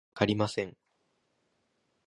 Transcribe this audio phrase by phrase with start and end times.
[0.03, 0.75] 意味がわかりません。